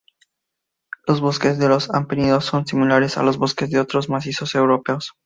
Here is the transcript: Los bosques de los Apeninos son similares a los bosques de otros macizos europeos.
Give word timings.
Los 1.05 1.21
bosques 1.21 1.59
de 1.59 1.69
los 1.69 1.91
Apeninos 1.91 2.45
son 2.45 2.65
similares 2.65 3.19
a 3.19 3.21
los 3.21 3.37
bosques 3.37 3.69
de 3.69 3.79
otros 3.79 4.09
macizos 4.09 4.55
europeos. 4.55 5.11